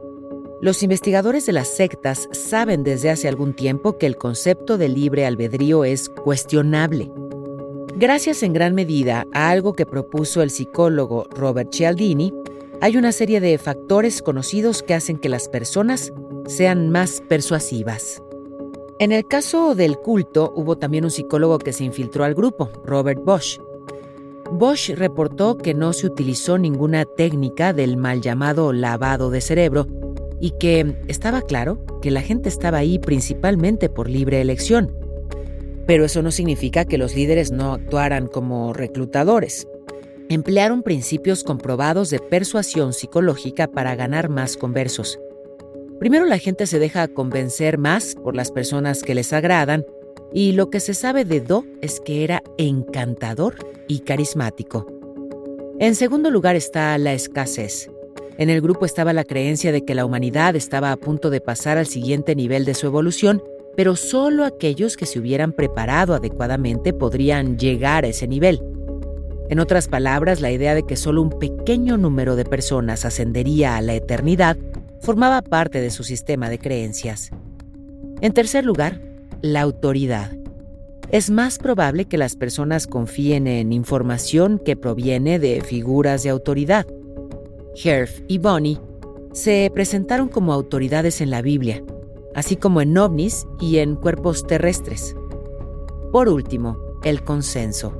[0.63, 5.27] los investigadores de las sectas saben desde hace algún tiempo que el concepto de libre
[5.27, 7.13] albedrío es cuestionable
[7.97, 12.33] Gracias en gran medida a algo que propuso el psicólogo Robert Cialdini,
[12.81, 16.13] hay una serie de factores conocidos que hacen que las personas
[16.47, 18.23] sean más persuasivas.
[19.01, 23.23] En el caso del culto, hubo también un psicólogo que se infiltró al grupo, Robert
[23.25, 23.59] Bosch.
[24.53, 29.87] Bosch reportó que no se utilizó ninguna técnica del mal llamado lavado de cerebro
[30.41, 34.95] y que estaba claro que la gente estaba ahí principalmente por libre elección,
[35.91, 39.67] pero eso no significa que los líderes no actuaran como reclutadores.
[40.29, 45.19] emplearon principios comprobados de persuasión psicológica para ganar más conversos.
[45.99, 49.85] Primero la gente se deja convencer más por las personas que les agradan
[50.33, 53.57] y lo que se sabe de Do es que era encantador
[53.89, 54.87] y carismático.
[55.81, 57.91] En segundo lugar está la escasez.
[58.39, 61.79] En el grupo estaba la creencia de que la humanidad estaba a punto de pasar
[61.79, 63.43] al siguiente nivel de su evolución,
[63.77, 68.63] pero solo aquellos que se hubieran preparado adecuadamente podrían llegar a ese nivel.
[69.49, 73.83] En otras palabras, la idea de que solo un pequeño número de personas ascendería a
[73.83, 74.57] la eternidad
[75.01, 77.31] formaba parte de su sistema de creencias.
[78.21, 79.01] En tercer lugar,
[79.43, 80.31] la autoridad.
[81.11, 86.87] Es más probable que las personas confíen en información que proviene de figuras de autoridad.
[87.83, 88.79] Herf y Bonnie
[89.33, 91.83] se presentaron como autoridades en la Biblia,
[92.35, 95.17] así como en ovnis y en cuerpos terrestres.
[96.13, 97.93] Por último, el consenso.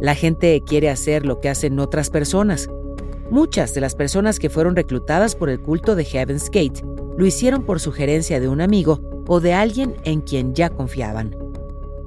[0.00, 2.68] La gente quiere hacer lo que hacen otras personas.
[3.30, 6.84] Muchas de las personas que fueron reclutadas por el culto de Heaven's Gate
[7.16, 11.36] lo hicieron por sugerencia de un amigo o de alguien en quien ya confiaban.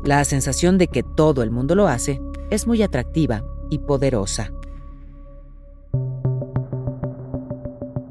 [0.03, 4.51] La sensación de que todo el mundo lo hace es muy atractiva y poderosa.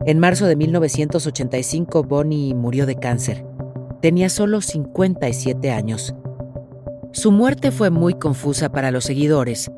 [0.06, 3.44] En marzo de 1985, Bonnie murió de cáncer.
[4.00, 6.14] Tenía solo 57 años.
[7.12, 9.70] Su muerte fue muy confusa para los seguidores,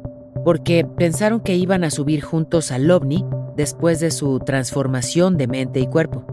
[0.45, 3.25] porque pensaron que iban a subir juntos al ovni
[3.57, 6.25] después de su transformación de mente y cuerpo.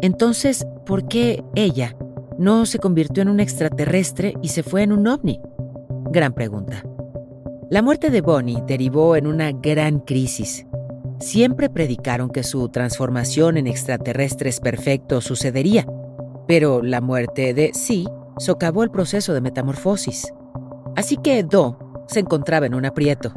[0.00, 1.96] Entonces, ¿por qué ella
[2.36, 5.40] no se convirtió en un extraterrestre y se fue en un ovni?
[6.10, 6.84] Gran pregunta.
[7.70, 10.66] La muerte de Bonnie derivó en una gran crisis.
[11.20, 15.86] Siempre predicaron que su transformación en extraterrestres perfecto sucedería,
[16.46, 18.06] pero la muerte de Sí
[18.38, 20.32] socavó el proceso de metamorfosis.
[20.96, 23.32] Así que Do se encontraba en un aprieto.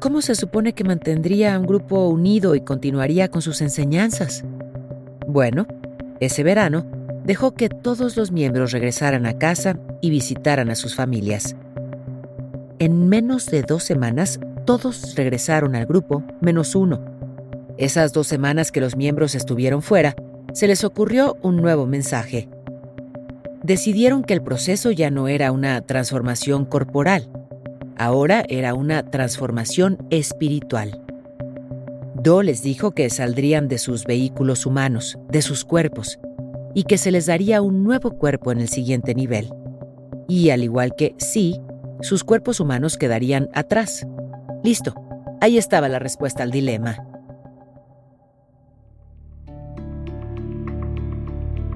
[0.00, 4.44] ¿Cómo se supone que mantendría a un grupo unido y continuaría con sus enseñanzas?
[5.26, 5.66] Bueno,
[6.20, 6.86] ese verano
[7.24, 11.56] dejó que todos los miembros regresaran a casa y visitaran a sus familias.
[12.78, 17.02] En menos de dos semanas, todos regresaron al grupo, menos uno.
[17.78, 20.14] Esas dos semanas que los miembros estuvieron fuera,
[20.52, 22.50] se les ocurrió un nuevo mensaje.
[23.62, 27.30] Decidieron que el proceso ya no era una transformación corporal,
[27.96, 31.02] ahora era una transformación espiritual.
[32.22, 36.18] Do les dijo que saldrían de sus vehículos humanos, de sus cuerpos,
[36.74, 39.48] y que se les daría un nuevo cuerpo en el siguiente nivel.
[40.28, 41.58] Y al igual que sí,
[42.02, 44.06] sus cuerpos humanos quedarían atrás.
[44.64, 44.94] Listo,
[45.40, 46.96] ahí estaba la respuesta al dilema.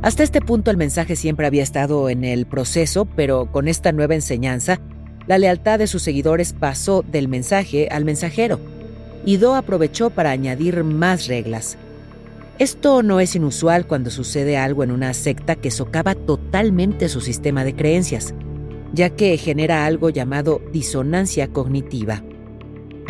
[0.03, 4.17] Hasta este punto el mensaje siempre había estado en el proceso, pero con esta nueva
[4.17, 4.81] enseñanza,
[5.29, 8.59] la lealtad de sus seguidores pasó del mensaje al mensajero,
[9.25, 11.79] y Do aprovechó para añadir más reglas.
[12.59, 17.63] Esto no es inusual cuando sucede algo en una secta que socava totalmente su sistema
[17.63, 18.35] de creencias,
[18.93, 22.25] ya que genera algo llamado disonancia cognitiva.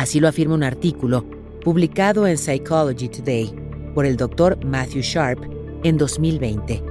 [0.03, 1.23] Así lo afirma un artículo
[1.63, 3.55] publicado en Psychology Today
[3.95, 5.39] por el doctor Matthew Sharp
[5.85, 6.83] en 2020.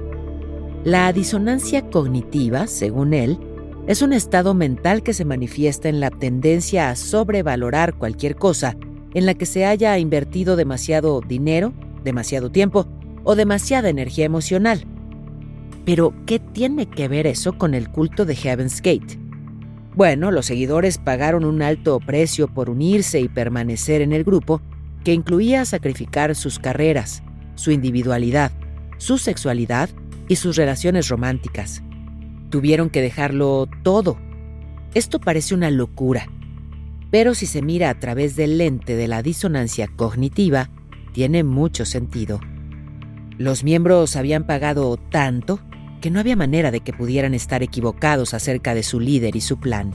[0.83, 3.37] La disonancia cognitiva, según él,
[3.85, 8.75] es un estado mental que se manifiesta en la tendencia a sobrevalorar cualquier cosa
[9.13, 11.71] en la que se haya invertido demasiado dinero,
[12.03, 12.87] demasiado tiempo
[13.23, 14.87] o demasiada energía emocional.
[15.85, 19.22] Pero, ¿qué tiene que ver eso con el culto de Heaven's Gate?
[19.95, 24.61] Bueno, los seguidores pagaron un alto precio por unirse y permanecer en el grupo,
[25.03, 27.21] que incluía sacrificar sus carreras,
[27.55, 28.51] su individualidad,
[28.97, 29.89] su sexualidad
[30.27, 31.83] y sus relaciones románticas.
[32.49, 34.17] Tuvieron que dejarlo todo.
[34.93, 36.27] Esto parece una locura,
[37.11, 40.69] pero si se mira a través del lente de la disonancia cognitiva,
[41.11, 42.39] tiene mucho sentido.
[43.37, 45.59] Los miembros habían pagado tanto
[46.03, 49.57] que no había manera de que pudieran estar equivocados acerca de su líder y su
[49.57, 49.93] plan.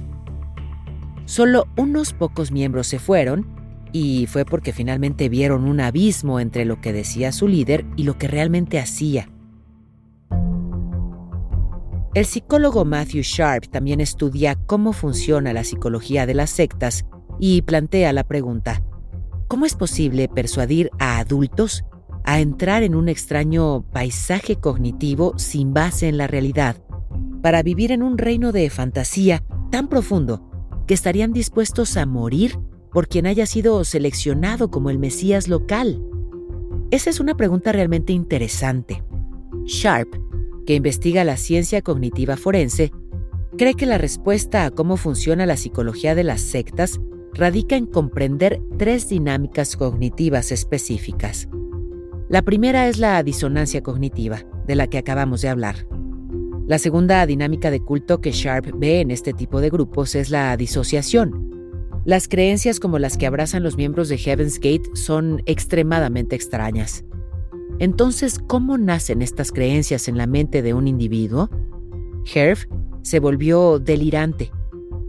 [1.26, 3.46] Solo unos pocos miembros se fueron
[3.92, 8.16] y fue porque finalmente vieron un abismo entre lo que decía su líder y lo
[8.16, 9.28] que realmente hacía.
[12.14, 17.04] El psicólogo Matthew Sharp también estudia cómo funciona la psicología de las sectas
[17.38, 18.82] y plantea la pregunta,
[19.46, 21.84] ¿cómo es posible persuadir a adultos
[22.29, 26.76] a entrar en un extraño paisaje cognitivo sin base en la realidad,
[27.41, 30.47] para vivir en un reino de fantasía tan profundo
[30.87, 32.59] que estarían dispuestos a morir
[32.93, 36.03] por quien haya sido seleccionado como el Mesías local?
[36.91, 39.03] Esa es una pregunta realmente interesante.
[39.64, 40.14] Sharp,
[40.66, 42.93] que investiga la ciencia cognitiva forense,
[43.57, 47.01] cree que la respuesta a cómo funciona la psicología de las sectas
[47.33, 51.49] radica en comprender tres dinámicas cognitivas específicas.
[52.29, 55.87] La primera es la disonancia cognitiva, de la que acabamos de hablar.
[56.66, 60.55] La segunda dinámica de culto que Sharp ve en este tipo de grupos es la
[60.59, 61.49] disociación.
[62.05, 67.03] Las creencias como las que abrazan los miembros de Heaven's Gate son extremadamente extrañas.
[67.79, 71.49] Entonces, ¿cómo nacen estas creencias en la mente de un individuo?
[72.35, 72.59] Herb
[73.01, 74.53] se volvió delirante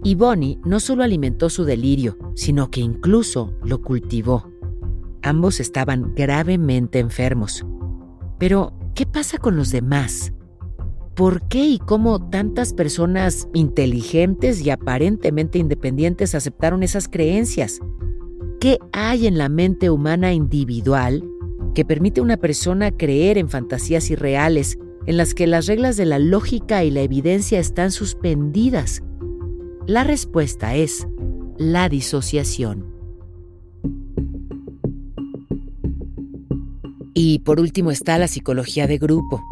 [0.05, 4.49] y Bonnie no solo alimentó su delirio, sino que incluso lo cultivó.
[5.21, 7.65] Ambos estaban gravemente enfermos.
[8.37, 10.33] Pero, ¿qué pasa con los demás?
[11.15, 17.81] ¿Por qué y cómo tantas personas inteligentes y aparentemente independientes aceptaron esas creencias?
[18.61, 21.23] ¿Qué hay en la mente humana individual
[21.75, 26.05] que permite a una persona creer en fantasías irreales en las que las reglas de
[26.05, 29.03] la lógica y la evidencia están suspendidas?
[29.87, 31.07] La respuesta es
[31.57, 32.98] la disociación.
[37.13, 39.43] Y por último está la psicología de grupo.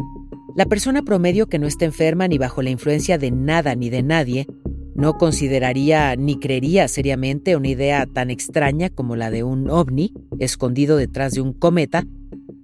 [0.56, 4.04] La persona promedio que no está enferma ni bajo la influencia de nada ni de
[4.04, 4.48] nadie
[4.96, 10.98] no consideraría ni creería seriamente una idea tan extraña como la de un ovni escondido
[10.98, 12.04] detrás de un cometa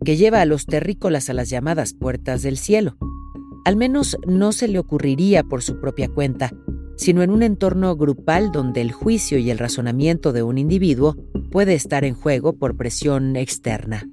[0.03, 2.97] que lleva a los terrícolas a las llamadas puertas del cielo.
[3.65, 6.51] Al menos no se le ocurriría por su propia cuenta,
[6.97, 11.15] sino en un entorno grupal donde el juicio y el razonamiento de un individuo
[11.51, 14.09] puede estar en juego por presión externa.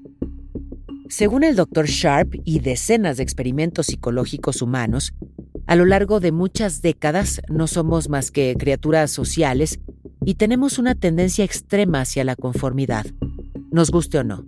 [1.10, 1.86] Según el Dr.
[1.86, 5.12] Sharp y decenas de experimentos psicológicos humanos,
[5.66, 9.80] a lo largo de muchas décadas no somos más que criaturas sociales
[10.24, 13.06] y tenemos una tendencia extrema hacia la conformidad,
[13.72, 14.46] nos guste o no.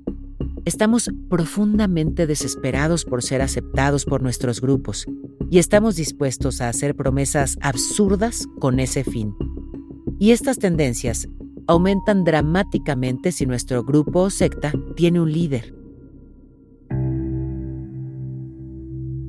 [0.64, 5.06] Estamos profundamente desesperados por ser aceptados por nuestros grupos
[5.50, 9.34] y estamos dispuestos a hacer promesas absurdas con ese fin.
[10.20, 11.26] Y estas tendencias
[11.66, 15.81] aumentan dramáticamente si nuestro grupo o secta tiene un líder.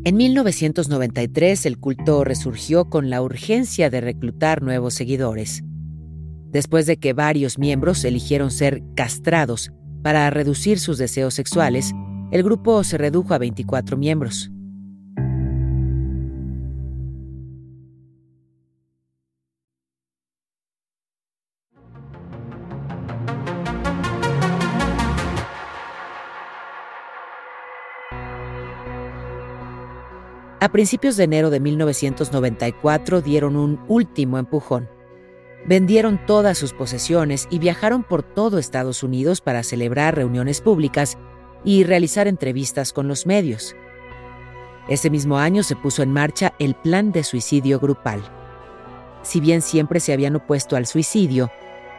[0.06, 5.64] En 1993 el culto resurgió con la urgencia de reclutar nuevos seguidores.
[6.52, 11.94] Después de que varios miembros eligieron ser castrados para reducir sus deseos sexuales,
[12.32, 14.52] el grupo se redujo a 24 miembros.
[30.74, 34.90] Principios de enero de 1994 dieron un último empujón.
[35.68, 41.20] Vendieron todas sus posesiones y viajaron por todo Estados Unidos para celebrar reuniones públicas
[41.64, 43.76] y realizar entrevistas con los medios.
[44.90, 48.24] Ese mismo año se puso en marcha el plan de suicidio grupal.
[49.22, 51.52] Si bien siempre se habían opuesto al suicidio,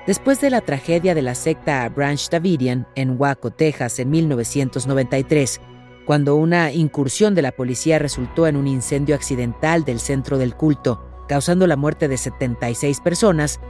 [0.05, 5.61] después de la tragedia de la secta Branch Davidian en Waco, Texas, en 1993,
[6.05, 11.03] cuando una incursión de la policía resultó en un incendio accidental del centro del culto,
[11.29, 13.61] causando la muerte de 76 personas,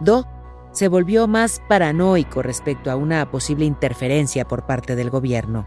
[0.00, 0.26] Do
[0.72, 5.66] se volvió más paranoico respecto a una posible interferencia por parte del gobierno.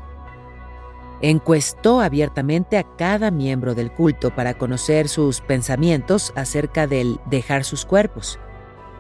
[1.22, 7.86] Encuestó abiertamente a cada miembro del culto para conocer sus pensamientos acerca del dejar sus
[7.86, 8.40] cuerpos.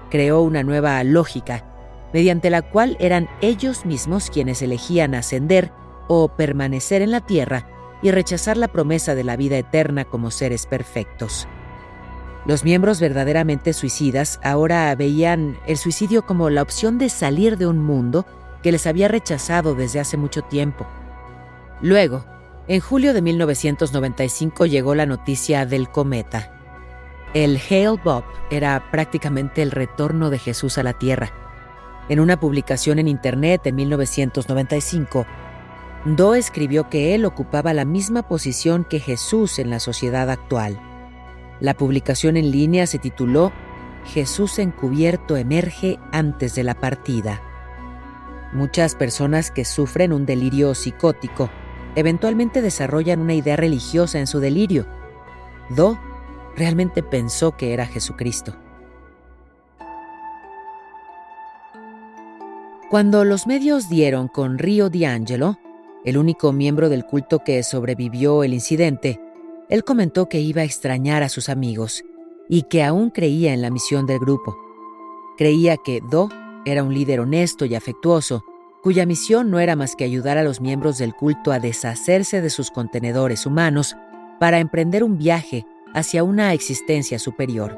[0.10, 1.64] Creó una nueva lógica,
[2.12, 5.72] mediante la cual eran ellos mismos quienes elegían ascender
[6.10, 7.68] o permanecer en la tierra
[8.02, 11.48] y rechazar la promesa de la vida eterna como seres perfectos.
[12.46, 17.78] Los miembros verdaderamente suicidas ahora veían el suicidio como la opción de salir de un
[17.78, 18.26] mundo
[18.64, 20.88] que les había rechazado desde hace mucho tiempo.
[21.82, 22.26] Luego,
[22.68, 26.52] en julio de 1995 llegó la noticia del cometa.
[27.36, 31.32] El Hale Bob era prácticamente el retorno de Jesús a la Tierra.
[32.10, 35.28] En una publicación en Internet en 1995,
[36.06, 40.80] Do escribió que él ocupaba la misma posición que Jesús en la sociedad actual.
[41.60, 43.52] La publicación en línea se tituló
[44.06, 47.42] Jesús encubierto emerge antes de la partida.
[48.54, 51.50] Muchas personas que sufren un delirio psicótico
[51.96, 54.88] eventualmente desarrollan una idea religiosa en su delirio.
[55.70, 56.00] Do
[56.56, 58.56] realmente pensó que era Jesucristo.
[62.90, 65.60] Cuando los medios dieron con Rio D'Angelo,
[66.06, 69.20] el único miembro del culto que sobrevivió el incidente,
[69.70, 72.04] él comentó que iba a extrañar a sus amigos
[72.48, 74.58] y que aún creía en la misión del grupo.
[75.38, 76.30] Creía que Do
[76.66, 78.44] era un líder honesto y afectuoso,
[78.82, 82.50] cuya misión no era más que ayudar a los miembros del culto a deshacerse de
[82.50, 83.96] sus contenedores humanos
[84.40, 87.78] para emprender un viaje hacia una existencia superior.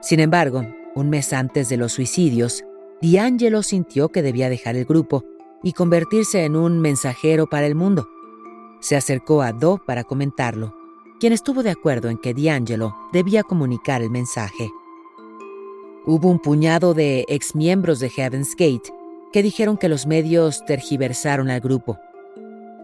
[0.00, 0.62] Sin embargo,
[0.96, 2.64] Un mes antes de los suicidios,
[3.02, 5.26] D'Angelo sintió que debía dejar el grupo
[5.66, 8.08] y convertirse en un mensajero para el mundo.
[8.78, 10.76] Se acercó a Do para comentarlo,
[11.18, 14.70] quien estuvo de acuerdo en que D'Angelo debía comunicar el mensaje.
[16.06, 18.92] Hubo un puñado de exmiembros de Heaven's Gate
[19.32, 21.98] que dijeron que los medios tergiversaron al grupo.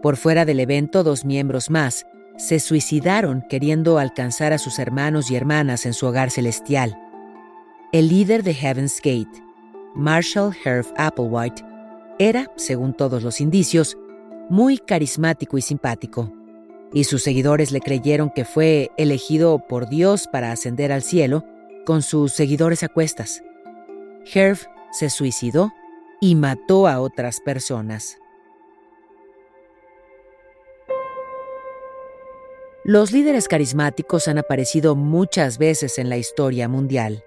[0.01, 2.05] Por fuera del evento, dos miembros más
[2.35, 6.99] se suicidaron queriendo alcanzar a sus hermanos y hermanas en su hogar celestial.
[7.93, 9.41] El líder de Heaven's Gate,
[9.95, 11.63] Marshall Herf Applewhite,
[12.19, 13.97] era, según todos los indicios,
[14.49, 16.31] muy carismático y simpático,
[16.93, 21.43] y sus seguidores le creyeron que fue elegido por Dios para ascender al cielo
[21.85, 23.43] con sus seguidores a cuestas.
[24.31, 25.71] Herf se suicidó
[26.21, 28.17] y mató a otras personas.
[32.85, 37.23] Los líderes carismáticos han aparecido muchas veces en la historia mundial.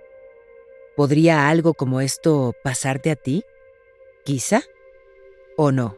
[0.96, 3.42] ¿Podría algo como esto pasarte a ti?
[4.24, 4.62] Quizá.
[5.56, 5.96] ¿O no?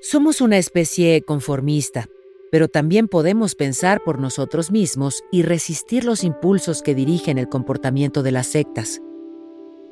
[0.00, 2.08] Somos una especie conformista,
[2.50, 8.22] pero también podemos pensar por nosotros mismos y resistir los impulsos que dirigen el comportamiento
[8.22, 9.00] de las sectas.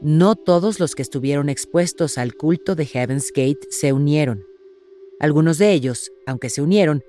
[0.01, 4.47] No todos los que estuvieron expuestos al culto de Heaven's Gate se unieron.
[5.21, 7.05] Algunos de ellos, aunque se unieron,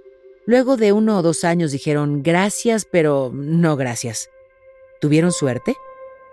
[0.46, 4.30] luego de uno o dos años dijeron gracias, pero no gracias.
[5.00, 5.76] ¿Tuvieron suerte?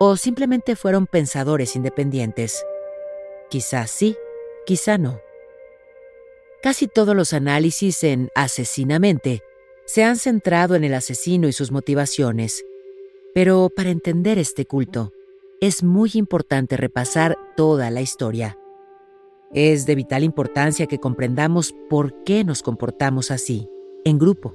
[0.01, 2.64] ¿O simplemente fueron pensadores independientes?
[3.49, 4.16] Quizás sí,
[4.68, 5.22] quizá no.
[6.62, 9.42] Casi todos los análisis en Asesinamente
[9.86, 12.66] se han centrado en el asesino y sus motivaciones.
[13.32, 15.14] Pero para entender este culto,
[15.62, 18.58] es muy importante repasar toda la historia.
[19.54, 23.70] Es de vital importancia que comprendamos por qué nos comportamos así,
[24.04, 24.54] en grupo.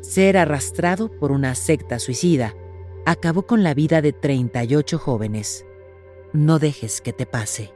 [0.00, 2.56] Ser arrastrado por una secta suicida
[3.04, 5.64] acabó con la vida de 38 jóvenes.
[6.32, 7.75] No dejes que te pase.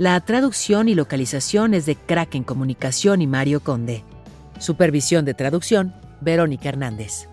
[0.00, 4.02] La traducción y localización es de Kraken Comunicación y Mario Conde.
[4.58, 7.28] Supervisión de traducción, Verónica Hernández.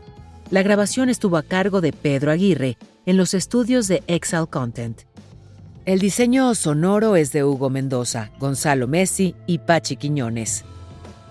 [0.51, 5.03] La grabación estuvo a cargo de Pedro Aguirre en los estudios de Exile Content.
[5.86, 10.65] El diseño sonoro es de Hugo Mendoza, Gonzalo Messi y Pachi Quiñones.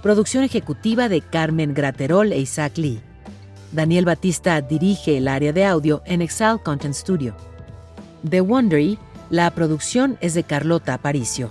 [0.02, 3.02] Producción ejecutiva de Carmen Graterol e Isaac Lee.
[3.72, 7.36] Daniel Batista dirige el área de audio en Exile Content Studio.
[8.26, 8.98] The Wondery,
[9.30, 11.50] la producción es de Carlota Aparicio.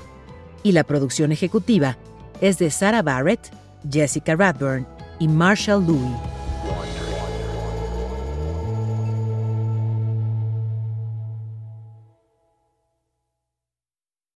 [0.64, 1.98] Y la producción ejecutiva
[2.42, 3.52] es de Sarah Barrett,
[3.90, 4.88] Jessica Radburn
[5.20, 6.45] y Marshall Louis.